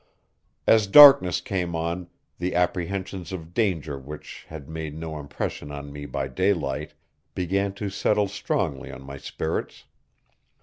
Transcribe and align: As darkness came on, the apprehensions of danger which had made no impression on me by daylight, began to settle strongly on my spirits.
As 0.65 0.87
darkness 0.87 1.41
came 1.41 1.75
on, 1.75 2.07
the 2.39 2.55
apprehensions 2.55 3.31
of 3.31 3.53
danger 3.53 3.99
which 3.99 4.47
had 4.49 4.67
made 4.67 4.97
no 4.97 5.19
impression 5.19 5.69
on 5.71 5.93
me 5.93 6.07
by 6.07 6.27
daylight, 6.27 6.95
began 7.35 7.71
to 7.75 7.87
settle 7.91 8.27
strongly 8.27 8.91
on 8.91 9.03
my 9.03 9.17
spirits. 9.17 9.83